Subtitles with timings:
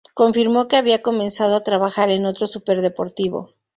[0.15, 3.53] Confirmó que había comenzado a trabajar en otro superdeportivo.